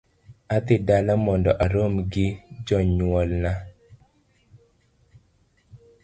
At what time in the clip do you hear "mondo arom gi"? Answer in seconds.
1.25-2.25